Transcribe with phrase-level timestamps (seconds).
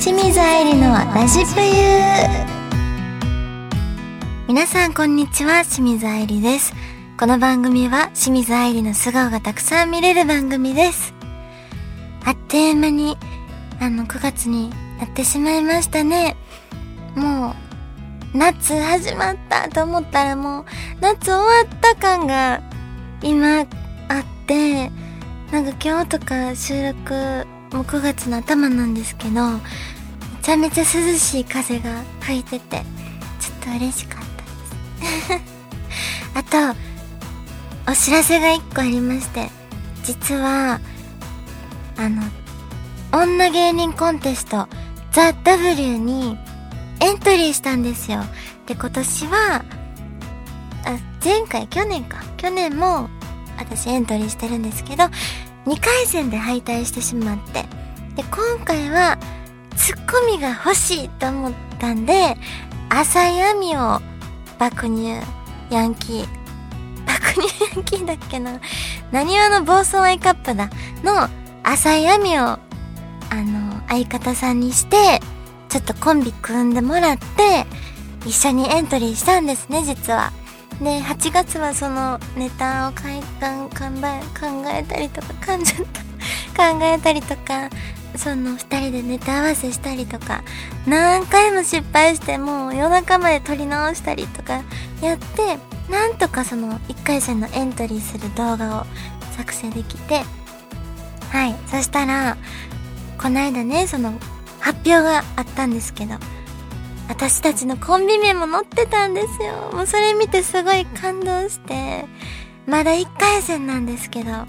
[0.00, 1.76] 清水愛理のラジプユ
[4.48, 5.62] 皆さんこんにちは。
[5.62, 6.72] 清水愛理です。
[7.18, 11.12] この番組は清水愛理の素顔がたくさん見れる番組です。
[12.24, 13.18] あっという間に
[13.78, 16.34] あの9月になってしまいましたね。
[17.14, 17.54] も
[18.34, 20.64] う夏始まったと思ったらもう
[21.02, 22.62] 夏終わった感が
[23.20, 23.66] 今あっ
[24.46, 24.90] て
[25.52, 29.40] なんか今日とか収録もう9月の頭なんですけど
[30.50, 32.82] ちゃめちゃ涼しい風が吹いてて
[33.38, 34.42] ちょっと嬉しかった
[35.04, 35.42] です。
[36.34, 36.76] あと
[37.88, 39.48] お知らせが1個ありまして
[40.02, 40.80] 実は
[41.96, 42.24] あの
[43.12, 44.68] 女芸人コンテスト
[45.12, 46.36] ザ・ W に
[46.98, 48.24] エントリーしたんですよ。
[48.66, 49.64] で今年は
[50.84, 52.24] あ前回去年か。
[52.38, 53.08] 去年も
[53.56, 55.04] 私エントリーしてるんですけど
[55.66, 57.66] 2回戦で敗退してしまって
[58.16, 59.16] で今回は
[59.90, 62.36] ツッコミが欲しいと思ったんで
[62.90, 64.00] 浅い網を
[64.56, 65.16] 爆乳
[65.68, 66.26] ヤンキー
[67.06, 68.60] 爆乳ヤンキーだっけな？
[69.10, 70.70] 何話の暴走アイカップだ？
[71.02, 71.28] の
[71.64, 72.60] 浅い網をあ
[73.34, 74.96] の相方さんにして
[75.68, 77.66] ちょっとコンビ組んでもらって
[78.24, 80.30] 一緒にエントリーしたんですね実は。
[80.80, 83.20] で8月はそのネタを考え
[84.38, 86.00] 考えたりとか噛んじゃった。
[86.60, 87.70] 考えたりとか
[88.16, 90.42] その2人でネタ合わせしたりとか
[90.86, 94.62] 何回も失敗してもう夜中まで撮り直したりとか
[95.00, 95.58] やって
[95.90, 98.86] なんとかその1回戦のエントリーする動画を
[99.36, 100.22] 作成できて
[101.30, 102.36] はいそしたら
[103.18, 104.12] この間ねその
[104.60, 106.14] 発表があったんですけど
[107.10, 109.72] 私たちのコンビ名も載ってたんですよ。
[109.72, 112.04] もうそれ見てすごい感動して、
[112.66, 114.46] まだ1回戦なんですけど、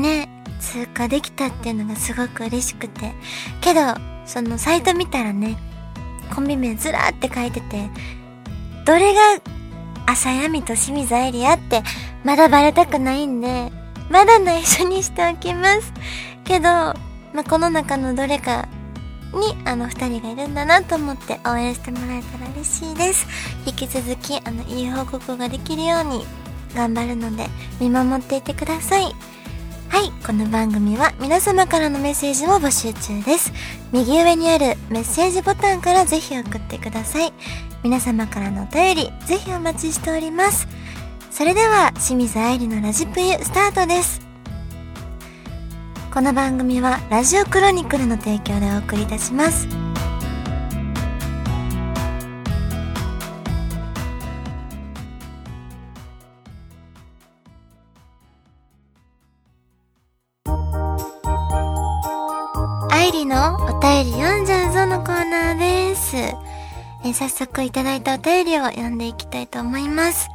[0.00, 0.33] ね、
[0.64, 3.12] 通過できたっていうのがすごく嬉しくて。
[3.60, 3.80] けど、
[4.26, 5.56] そのサイト見たらね、
[6.34, 7.88] コンビ名ずらーって書いてて、
[8.84, 9.20] どれが
[10.06, 11.82] 朝闇と清水愛理やって
[12.24, 13.70] まだバレたくないんで、
[14.10, 15.92] まだ内緒にしておきます。
[16.44, 18.68] けど、まあ、この中のどれか
[19.34, 23.26] にあの2人がいるんだなと思って応援してもらえたら嬉しいです
[23.66, 26.24] 引き続きあのいい報告ができるように
[26.74, 27.46] 頑張るので
[27.80, 29.33] 見守っていてください
[29.94, 33.52] はいこの番組は皆様からのメッセージを募集中です。
[33.92, 37.32] 右上にあるメッセージボタンからぜひ送ってください。
[37.84, 40.66] 皆様からのお便りぜひお待ちしております。
[41.30, 44.20] それでは清水愛理のラジプユスタートです。
[46.12, 49.68] この番組はラジオクロニクルの提供でお送りいたします。
[63.94, 65.58] 便り読んじゃうぞのコーナー
[65.90, 70.28] ですえ早速いただいたお便りを読んでいきたいと思います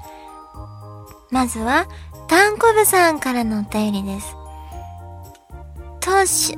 [1.30, 1.88] まずは
[2.30, 4.40] タンコブさんからのお便りです
[6.00, 6.56] 投手。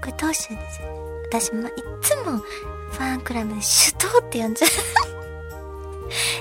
[0.00, 0.94] これ投手ですよね。
[1.28, 4.70] 私もいつもファンクラブで首都って呼んじゃう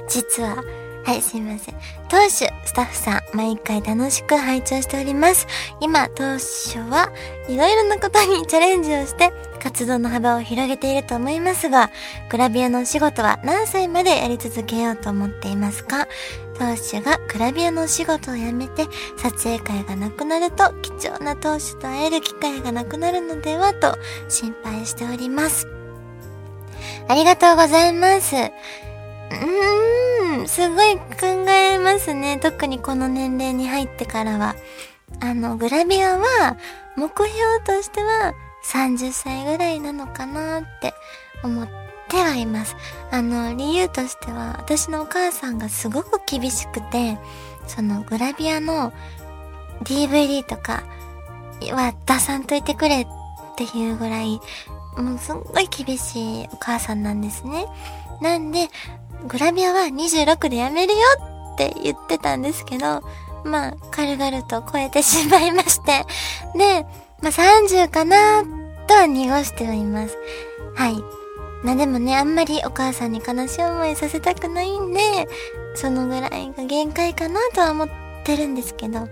[0.08, 0.64] 実は、
[1.06, 1.76] はい、すいません。
[2.08, 5.48] 当初、スタッフさん、毎回楽しく拝聴しております。
[5.82, 7.12] 今、当初は
[7.50, 9.32] いろいろなことに チャレンジをして、
[9.62, 11.90] 活動の幅を広げていると思いますが、
[12.30, 16.08] グラビアのお仕事は何歳までやり続けようと思っていますか？
[16.58, 18.86] 当主がグラビアのお仕事を辞めて、
[19.18, 23.98] 撮影会がなくなると、貴重な当主と会える機会がなくなるのではと
[24.30, 25.68] 心配しております。
[27.10, 28.36] ありがとうございます。
[28.36, 28.46] うー
[29.38, 30.13] ん、
[30.48, 32.38] すごい考えますね。
[32.42, 34.56] 特にこの年齢に入ってからは。
[35.20, 36.58] あの、グラビアは、
[36.96, 37.32] 目標
[37.66, 38.34] としては
[38.66, 40.94] 30歳ぐらいなのかなって
[41.44, 41.68] 思っ
[42.08, 42.76] てはいます。
[43.12, 47.18] あの、理由としては、私のお母さんがすごく厳しくて、
[47.68, 48.94] そのグラビアの
[49.84, 50.84] DVD とか
[51.72, 53.08] は出さんといてくれっ
[53.58, 54.40] ていうぐらい、
[54.98, 57.66] もうすんごい厳しいお母さんなんですね。
[58.22, 58.70] なんで、
[59.28, 61.00] グラビアは26でやめるよ
[61.54, 63.02] って言ってたんですけど、
[63.44, 66.06] まあ、軽々と超えてしまいまして。
[66.58, 66.86] で、
[67.22, 68.44] まあ30かな
[68.88, 70.18] とは濁してはいます。
[70.76, 70.96] はい。
[71.64, 75.00] まあでもね、あんまりお母さんに悲しい思いさせたくないんで、
[75.76, 77.90] そのぐらいが限界かなとは思っ
[78.24, 79.08] てるんですけど、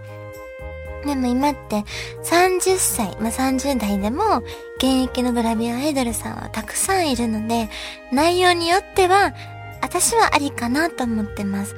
[1.06, 1.84] でも今って
[2.24, 4.44] 30歳、まあ、30代でも
[4.78, 7.69] 現役のグラビアアイドルさんはたくさんいるので、
[8.12, 9.34] 内容によっては
[9.81, 11.75] 私はありかなと思ってます。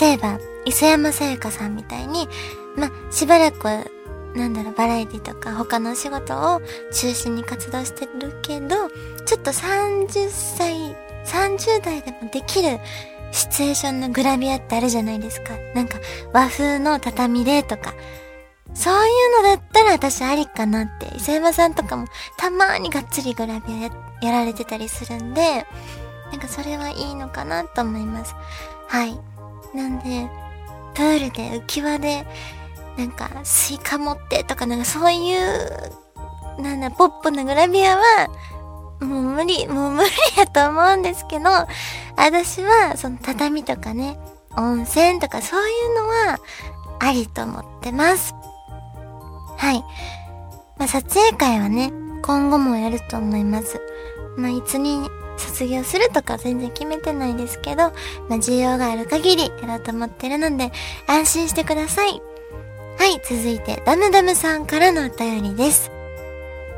[0.00, 2.28] 例えば、磯山さやかさんみたいに、
[2.76, 3.68] ま、しばらく
[4.36, 6.60] なんだろう、バラエティとか他のお仕事を
[6.92, 8.88] 中心に活動してるけど、
[9.24, 10.94] ちょっと30歳、
[11.24, 12.78] 30代でもできる
[13.32, 15.54] シチュエーションのグラビアってあるじゃないですか。
[15.74, 15.98] なんか
[16.32, 17.94] 和風の畳でとか。
[18.74, 19.08] そうい
[19.40, 21.06] うのだったら私ありかなって。
[21.06, 22.06] 伊佐山さんとかも
[22.36, 25.64] たまーにがっつりグラビアやられてたりするんで、
[26.30, 28.34] なんかそれはいいのかなと思います。
[28.88, 29.18] はい。
[29.74, 30.28] なんで、
[30.94, 32.26] プールで浮き輪で、
[32.96, 35.92] なんかスイカ持ってとかなんかそういう、
[36.62, 38.28] なんだ、ポップなグラビアは、
[39.00, 41.44] もう無理、もう無理やと思うんですけど、
[42.16, 44.18] 私はその畳とかね、
[44.56, 46.38] 温泉とかそういうのは
[46.98, 48.34] ありと思ってます。
[49.58, 49.84] はい。
[50.78, 53.80] まあ、撮影会はね、今後もやると思います。
[54.36, 57.92] まあ、いつに卒業するとか全然決めてないですけど、まあ、
[58.34, 60.72] 需要がある限りやろうと思ってるので、
[61.06, 62.20] 安心してください。
[62.98, 65.90] はい、続いて、ダムダムさんからのお便りです。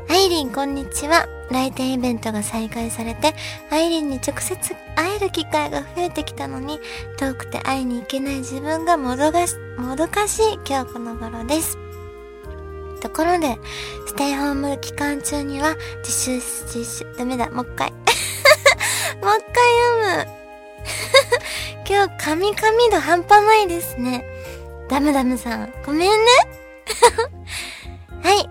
[0.09, 1.27] アイリン、こんにちは。
[1.51, 3.33] 来店イベントが再開されて、
[3.71, 4.57] アイリンに直接
[4.95, 6.79] 会える機会が増えてきたのに、
[7.17, 11.77] 遠くて会いに行けない自分がもどかし、もどかしい今日この頃です。
[13.01, 13.57] ところで、
[14.07, 17.93] ステイホーム期間中には、自習、自習、ダメだ、もう一回。
[19.21, 19.63] もう一回
[20.15, 20.39] 読む。
[21.87, 24.23] 今日、神々度半端ないですね。
[24.87, 26.15] ダムダムさん、ごめんね。
[28.23, 28.49] はい。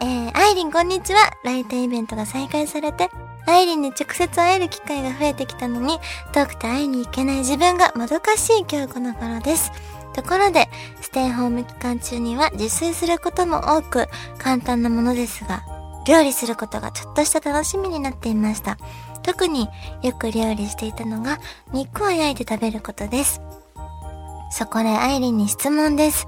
[0.00, 1.32] えー、アイリンこんにちは。
[1.42, 3.10] 来店イベントが再開されて、
[3.46, 5.98] アイリンに直接会える機会が増えてきたのに、
[6.32, 9.72] 遠くて会いに行けない自分がもどかしい今日この頃です。
[10.14, 10.68] ところで、
[11.00, 14.08] ステイホーム期間中には自炊することも多く、
[14.38, 15.64] 簡単なものですが、
[16.06, 18.78] 料理することがちょっとした楽しみになっていました。
[19.22, 19.68] 特に
[20.02, 21.38] よく料理していたのが、
[21.72, 23.40] 肉を焼いて食べることです。
[24.50, 26.26] そこでアイリンに質問です。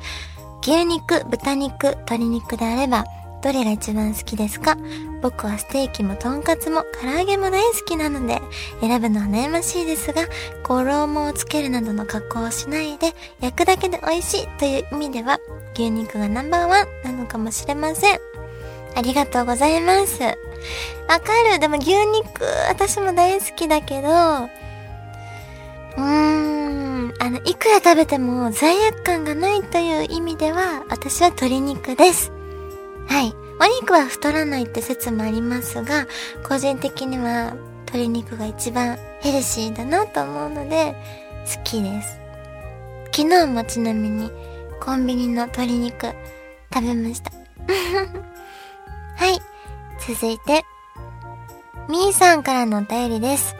[0.63, 3.05] 牛肉、豚肉、鶏肉であれば、
[3.41, 4.77] どれが一番好きですか？
[5.23, 8.43] 僕はステーキもとんかつも唐揚げも大好きなので、
[8.81, 10.25] 選ぶのは悩ましいですが、
[10.65, 15.39] 衣をつけるなどの加工をしないで、焼くだけで美味しいという意味では、
[15.75, 18.19] 牛肉がナンバーワンなのかもしれません。
[18.99, 20.21] ありがとうございます。
[20.21, 21.61] わかる。
[21.61, 32.33] でも牛肉、私も大好きだけど、うーん、あの、いくら食べても罪悪感がないという意味では、私は鶏肉です。
[33.07, 33.33] はい。
[33.61, 36.09] お肉は太らないって説もありますが、
[36.49, 37.55] 個人的には
[37.87, 40.97] 鶏肉が一番ヘルシーだなと思うので、
[41.47, 42.19] 好きです。
[43.15, 44.33] 昨日もちなみに
[44.81, 46.09] コンビニの鶏肉
[46.75, 47.31] 食べました。
[49.19, 49.41] はい。
[49.99, 50.65] 続いて、
[51.89, 53.57] みーさんからのお便りです。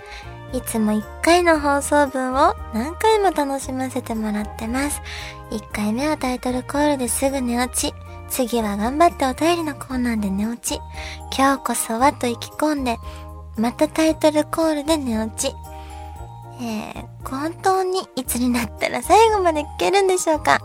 [0.53, 5.03] いつも1回の放送分を何回も楽しませてもらってます。
[5.51, 7.93] 1回目はタイトルコールですぐ寝落ち。
[8.31, 10.81] 次は頑張ってお便りのコーナーで寝落ち。
[11.37, 12.97] 今日こそはと意気込んで、
[13.57, 15.53] またタイトルコールで寝落ち。
[16.61, 20.59] えー、本当にいつになったら最後まで聞けるんでしょうか？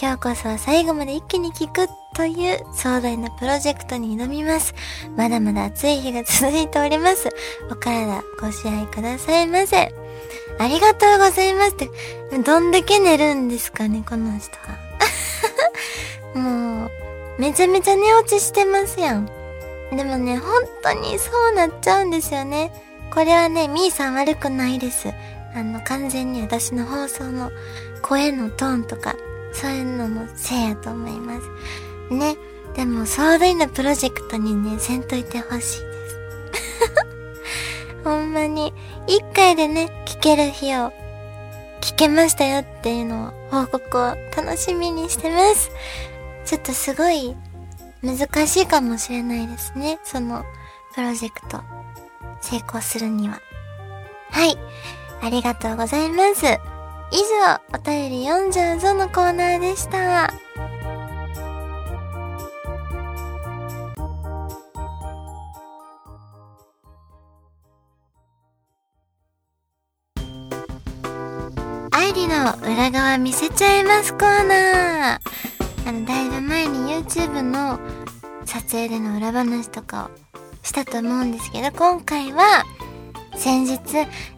[0.00, 4.74] 今日こそは最後まで一気に聞くという壮大なプロジェクトに挑みます。
[5.16, 7.28] まだまだ暑い日が続いております。
[7.70, 9.92] お体ご支配くださいませ。
[10.58, 11.88] ありがとうございますって、
[12.44, 14.78] どんだけ寝るんですかね、この人は。
[16.38, 16.90] もう、
[17.40, 19.26] めちゃめちゃ寝落ちしてますやん。
[19.90, 22.70] でもね、本当にそうなっちゃうんですよね。
[23.12, 25.08] これはね、みーさん悪くないです。
[25.54, 27.50] あの、完全に私の放送の
[28.02, 29.14] 声のトーンとか、
[29.52, 32.14] そういうののせいやと思います。
[32.14, 32.36] ね。
[32.74, 35.82] でも、壮大なプロジェクトにね、せんといてほしいです。
[38.04, 38.72] ほんまに、
[39.06, 40.92] 一回でね、聞ける日を、
[41.80, 45.70] 聞けましたよっていうのを、報告を楽しみにしてます。
[46.44, 47.36] ちょっとすごい
[48.02, 49.98] 難しいかもしれないですね。
[50.04, 50.44] その
[50.94, 51.60] プロジェクト
[52.40, 53.40] 成功するには。
[54.30, 54.58] はい。
[55.22, 56.46] ありがとうございます。
[57.12, 60.32] 以上、お便り読んじゃうぞのコーナーでした。
[71.92, 75.88] 愛理の裏側見せちゃいますコーナー。
[75.88, 77.78] あの、だいぶ前に YouTube の
[78.46, 80.10] 撮影での裏話とかを
[80.62, 82.64] したと思うんですけど、今回は、
[83.40, 83.78] 先日、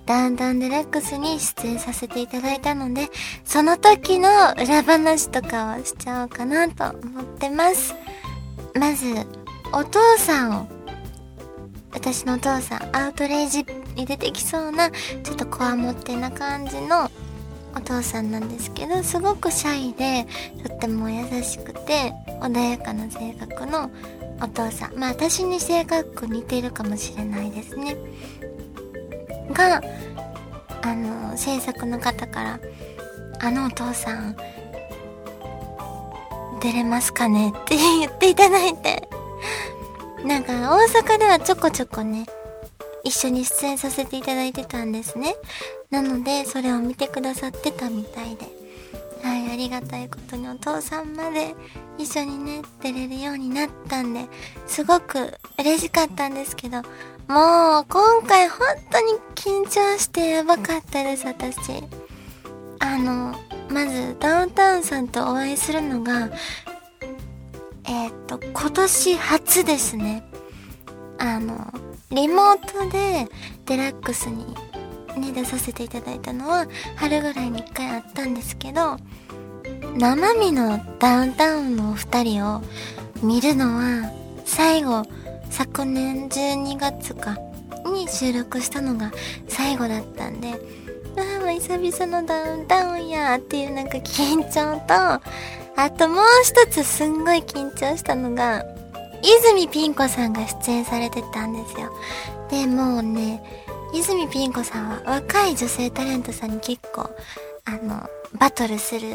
[0.07, 3.09] ダウンタウンデラックスに出演させていただいたので、
[3.45, 7.97] その時の裏話とかをしちゃおうかなと思ってます。
[8.75, 9.07] まず、
[9.73, 10.69] お父さんを、
[11.91, 13.67] 私のお父さん、アウトレイジ
[13.97, 17.11] に出てきそうな、ちょっとこわもってな感じの
[17.77, 20.27] お父さんなんですけどすごくシャイで
[20.69, 23.91] とっても優しくて穏やかな性格の
[24.43, 27.97] お父さんまあ私に性格似てるかもしれないですね
[29.53, 29.83] が
[30.83, 32.61] あの制作の方から
[33.41, 34.37] 「あのお父さん
[36.61, 39.09] 出れますかね?」って言っていただいて
[40.25, 42.27] なんか大阪ではちょこちょこね
[43.05, 45.35] 一緒に出演させていただいてたんですね
[45.91, 48.47] なのでそれを見てくださってたみたいで
[49.23, 51.55] はいありがたいことにお父さんまで
[51.99, 54.27] 一緒にね出れるようになったんで
[54.67, 56.83] すごく嬉しかったんですけど
[57.29, 58.59] もう今回本
[58.91, 61.83] 当に緊張してやばかったです私。
[62.79, 63.35] あの
[63.71, 66.31] まずダウンタウンさんとお会いするのが
[67.85, 70.25] えっ、と今年初ですね。
[71.19, 71.73] あの
[72.11, 73.29] リモートで
[73.67, 74.55] デラックスに
[75.17, 78.97] ね出させていただいたのは春ぐらいに1回あったんですけど
[79.97, 82.63] 生身のダウンタウンのお二人を
[83.23, 84.13] 見るのは
[84.45, 85.05] 最後
[85.53, 87.39] 昨年12月か
[87.85, 89.13] に収録したのが
[89.49, 90.49] 最後だったんで
[91.17, 95.23] ああ久々のダウンタウンやっていうなんか緊張と
[95.77, 98.65] あともう一つすんごい緊張したのが
[99.23, 101.93] 泉ピン子さんが出演されてたんですよ。
[102.51, 103.43] でもうね
[103.95, 107.11] 泉ピン子さんは若い女性タレントさんに結構
[107.65, 109.09] あのバトルする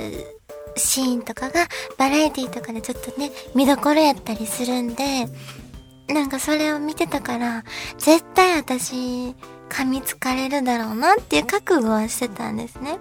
[0.75, 1.67] シーンとかが
[1.98, 5.27] バラエティとかでちょっとね見どころやったりするんで
[6.07, 7.63] なんかそれを見てたから、
[7.97, 9.35] 絶対私、
[9.69, 12.99] 噛みつかれるだろうなっていう覚悟はしてたんですね。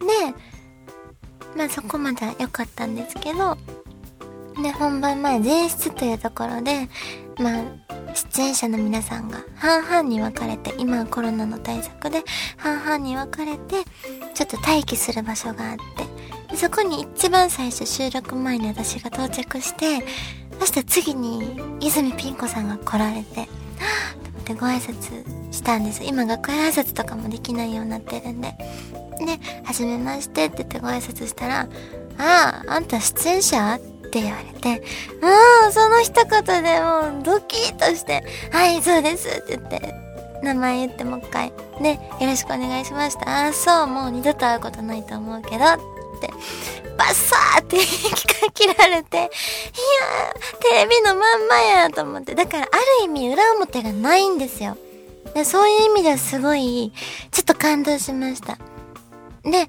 [0.00, 0.34] で、
[1.56, 3.56] まあそこまでは良かったんですけど、
[4.62, 6.88] で、本番前、前室というところで、
[7.38, 7.62] まあ、
[8.14, 12.22] 出演者の皆さんが半々に分かれて、今はコロナの対策で
[12.56, 13.84] 半々に分かれて、
[14.34, 20.04] ちょっと待機する場所があって、そこに一番最初収録前に私が到着して、
[20.60, 23.46] そしたら次に泉ピン子さんが来られて、は
[24.16, 26.02] ぁと思ってご挨拶したんです。
[26.04, 28.54] 今学園挨拶とかもできないようになってるんで。
[29.18, 31.68] で、はじめましてって言ってご挨拶したら、
[32.18, 33.78] ああ、あんた出演者？
[34.14, 34.76] って言われて、
[35.20, 35.28] も
[35.68, 39.94] うその一言でもうドキッとして、はい、そうですって言って、
[40.44, 41.52] 名前言ってもう一回。
[41.82, 43.46] で、よろしくお願いしました。
[43.46, 45.64] ああ、そう、もう二度と会うことないと思うけど、
[46.16, 46.30] って
[46.96, 47.78] バッサーって
[48.54, 49.30] 切られて、いやー、
[50.58, 52.34] テレビのまんまやと思って。
[52.34, 54.76] だから、ある意味裏表がないんですよ。
[55.34, 56.92] でそういう意味ではすごい、
[57.32, 58.58] ちょっと感動しました。
[59.42, 59.68] で、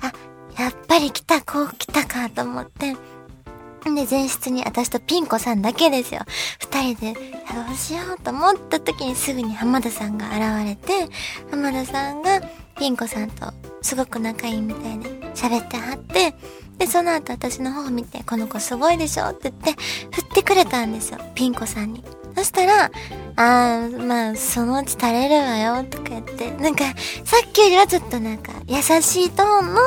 [0.00, 0.12] あ、
[0.60, 2.96] やっぱり来た、こう来たかと思って。
[3.84, 6.20] で、前室に私とピン子さんだけですよ。
[6.60, 7.20] 二人で、ど
[7.72, 11.08] うしようと思った時にすぐに浜田さんが現れて、
[11.50, 12.40] 浜田さんが
[12.78, 16.34] ピン子さんとすごく仲いいみたいで喋ってはって、
[16.78, 21.18] で、その後私の方を見て、この子すごいでしょって言って、振ってくれたんですよ。
[21.34, 22.04] ピン子さんに。
[22.36, 22.90] そしたら、
[23.36, 26.84] あー、まあ、そのうち垂れるわよ、とか言って、なんか、
[27.24, 29.80] さっきよりはちょっとなんか、優しいトーンの、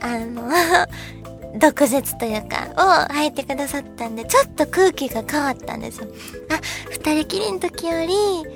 [0.00, 0.50] あの
[1.58, 6.08] 毒舌というか、を吐いてくださったんで、ちょっと空気が変わったんですよ。
[6.50, 6.60] あ、
[6.90, 8.14] 二人きりの時より、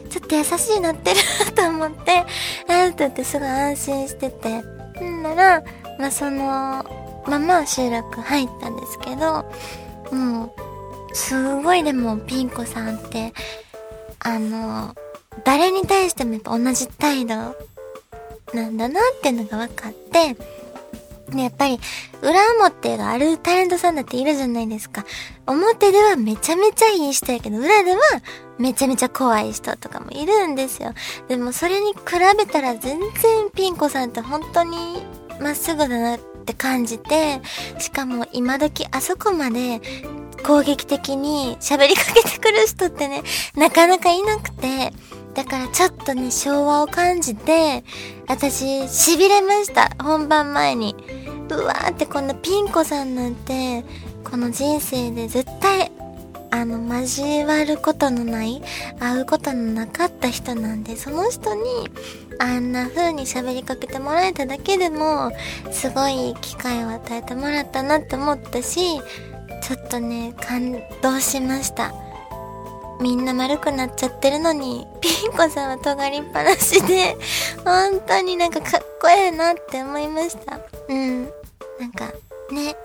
[0.08, 1.20] ちょっと優しいなってる
[1.54, 2.24] と思って、
[2.68, 4.62] あーとってすごい安心してて。
[5.00, 5.62] んなら、
[5.98, 6.84] まあ、その、
[7.26, 9.44] まま収録入ったんですけど、
[10.14, 13.32] もう、すごいでもピン子さんって、
[14.20, 14.94] あの、
[15.44, 17.34] 誰に対してもやっぱ同じ態度
[18.54, 20.36] なんだなっていうのが分かって、
[21.32, 21.80] ね、やっぱり、
[22.22, 25.04] 裏表があるタレントさんだっているじゃないですか。
[25.46, 28.00] 表ではめちゃめちゃいい人やけど、裏では
[28.58, 30.94] めちゃめちゃ怖い人とかもいるんですよ。
[31.28, 31.98] でもそれに比
[32.38, 35.02] べたら全然ピン子さんって本当に
[35.40, 37.40] まっすぐだなって感じて、
[37.78, 39.80] しかも今時あそこまで
[40.44, 43.22] 攻撃的に喋りかけてくる人ってね、
[43.56, 44.92] なかなかいなくて、
[45.34, 47.84] だからちょっとね、昭和を感じて、
[48.28, 49.90] 私、痺れました。
[50.02, 50.94] 本番前に。
[51.56, 53.84] うわーってこんなピン子さんなんて、
[54.24, 55.90] この人生で絶対、
[56.50, 58.62] あの、交わることのない、
[58.98, 61.62] 会うことのなかった人なんで、その人に、
[62.38, 65.32] あんな風に喋りかけてもらえただけでも、
[65.70, 69.00] すごい機会を与えてもらったなって思ったし、
[69.62, 71.94] ちょっとね、感動しました。
[73.00, 77.16] みんな丸くなっちゃってるのに、ピン子さんは尖りっぱなしで、
[77.64, 80.60] 本当になんかかっこええなって思いました。
[80.88, 81.28] うん。
[81.82, 82.12] なんか、
[82.52, 82.76] ね、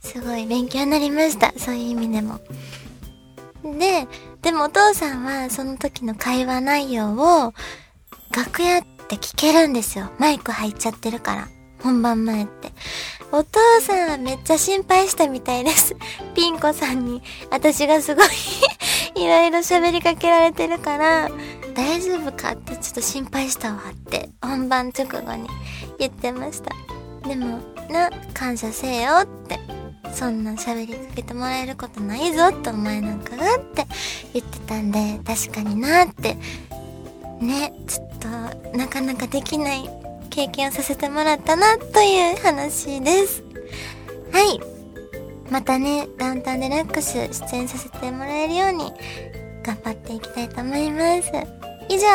[0.00, 1.52] すごい勉強になりました。
[1.56, 2.40] そういう意味でも。
[3.78, 4.08] で、
[4.42, 7.54] でもお父さんはその時の会話内容を
[8.36, 10.10] 楽屋って聞けるんですよ。
[10.18, 11.48] マイク入っちゃってるから。
[11.80, 12.72] 本番前って。
[13.30, 15.94] お父さんはめっちゃ心配したみたいです。
[16.34, 18.26] ピンコさんに、私がすごい
[19.14, 21.30] いろいろ喋りかけられてるから、
[21.74, 25.48] 大丈夫かってちょっと心配したわって、本番直後に
[26.00, 26.74] 言ってました。
[27.28, 29.58] でも、な、感謝せえよって。
[30.12, 33.86] そんな喋りかけてもらえることないぞってお前なんかがって
[34.32, 36.36] 言ってたんで、確かになって。
[37.40, 39.88] ね、ちょっと、なかなかできない
[40.28, 43.42] 経験をさせてもらったなという話です。
[44.32, 44.60] はい。
[45.50, 48.92] またね、ダウンタウンデラックス出演させてもらえるように
[49.62, 51.32] 頑張っていきたいと思います。
[51.88, 52.06] 以上、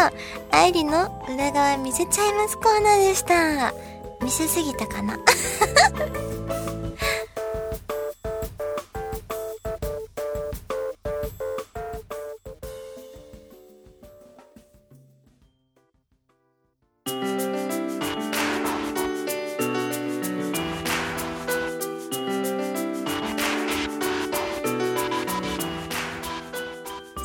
[0.51, 3.94] 愛理の裏側見せちゃいますコーナーでした。
[4.21, 5.17] 見せすぎたかな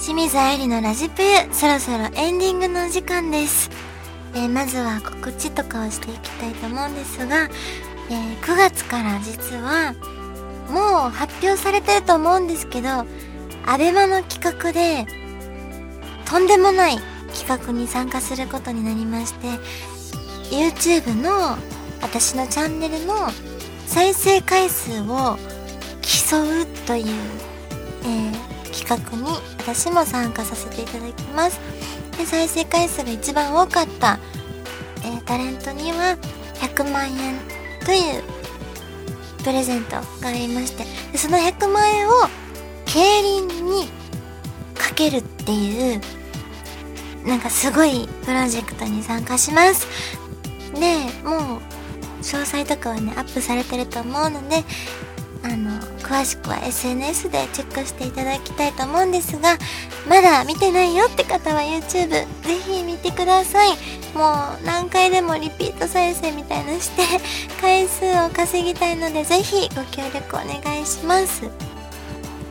[0.01, 3.80] 清水愛理のラジプユ、そろそろエンディングのお時間です。
[4.35, 7.49] えー、まずは告知とかをしていきたいと思うんですが、
[8.11, 9.95] えー、9月から実は、
[10.71, 12.89] もう発表されてると思うんですけど、
[13.67, 15.07] アベマの企画で、
[16.25, 16.99] とんでもない
[17.35, 19.49] 企画に参加することになりまして、
[20.51, 21.57] YouTube の
[22.01, 23.15] 私のチャンネルの
[23.87, 25.37] 再生回数を
[26.03, 27.07] 競うという、
[28.05, 31.61] えー、企画に私も参加させていただきます。
[32.21, 34.19] で再生回数が一番多かった、
[35.03, 36.19] えー、タレントには
[36.57, 37.39] 100万円
[37.87, 38.23] という
[39.43, 42.13] プレゼントがありましてでその100万円を
[42.85, 43.89] 競輪に
[44.75, 46.01] かけるっていう
[47.27, 49.87] なんかすごいプロジェクトに参加します。
[50.75, 51.61] でもう
[52.21, 54.63] 詳細とかはねアップされてると思うので
[55.43, 55.81] あの
[56.11, 59.57] 詳しくは SNS でチェックしていただきたいと思うんですが
[60.09, 62.27] まだ見てないよって方は YouTube ぜ
[62.67, 63.77] ひ見てください。
[64.13, 67.05] もう何回でもリピート再生みたいのして
[67.63, 71.45] 回数を稼ぎたいのでぜひご協力お願いします。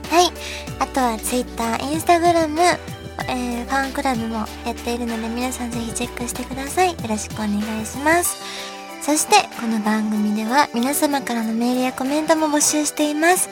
[0.09, 0.31] はい。
[0.79, 2.79] あとは Twitter、Instagram
[3.27, 6.91] えー、ファンクラブもやっているので皆さんぜひチェックしてください。
[6.91, 8.78] よろしくお願いします。
[9.09, 13.49] そしてこの番組では皆様からのメールやコメントも募集しています。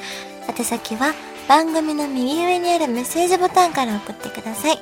[0.47, 1.15] 宛先は
[1.49, 4.77] 番組の右上にあるメッセージボタンから送ってください。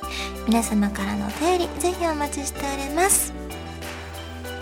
[0.46, 3.32] 皆様からのお便りぜひお待ちしております。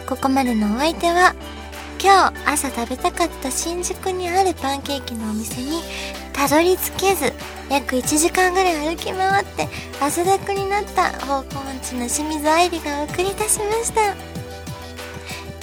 [0.08, 1.34] ここまでのお相手は
[2.00, 5.82] 今日朝食べたかった新宿にあるパンケーキのお店に
[6.32, 7.32] たどり着けず
[7.68, 9.66] 約1時間ぐらい歩き回って
[10.00, 14.33] 汗だくになった方向音痴の清水愛理がお送りいたしました。